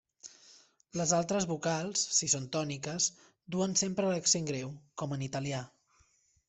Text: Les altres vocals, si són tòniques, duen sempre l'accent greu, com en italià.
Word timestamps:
Les 1.01 1.11
altres 1.17 1.45
vocals, 1.51 2.07
si 2.21 2.31
són 2.35 2.47
tòniques, 2.57 3.11
duen 3.57 3.79
sempre 3.83 4.11
l'accent 4.15 4.53
greu, 4.53 4.77
com 5.03 5.17
en 5.19 5.29
italià. 5.33 5.63